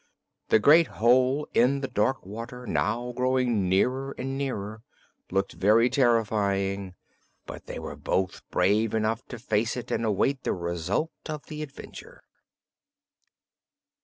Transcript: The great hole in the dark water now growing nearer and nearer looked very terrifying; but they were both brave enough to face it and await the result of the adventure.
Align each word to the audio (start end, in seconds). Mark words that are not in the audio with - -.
The 0.49 0.57
great 0.57 0.87
hole 0.87 1.47
in 1.53 1.81
the 1.81 1.87
dark 1.87 2.25
water 2.25 2.65
now 2.65 3.11
growing 3.15 3.69
nearer 3.69 4.15
and 4.17 4.35
nearer 4.35 4.81
looked 5.29 5.53
very 5.53 5.91
terrifying; 5.91 6.95
but 7.45 7.67
they 7.67 7.77
were 7.77 7.95
both 7.95 8.41
brave 8.49 8.95
enough 8.95 9.23
to 9.27 9.37
face 9.37 9.77
it 9.77 9.91
and 9.91 10.03
await 10.03 10.41
the 10.43 10.53
result 10.53 11.11
of 11.29 11.45
the 11.45 11.61
adventure. 11.61 12.23